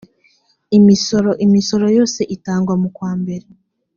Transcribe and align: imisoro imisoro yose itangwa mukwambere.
imisoro 0.77 1.31
imisoro 1.45 1.85
yose 1.97 2.21
itangwa 2.35 2.73
mukwambere. 2.81 3.45